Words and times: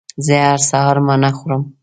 زه 0.25 0.35
هر 0.49 0.59
سهار 0.69 0.97
مڼه 1.07 1.31
خورم 1.37 1.61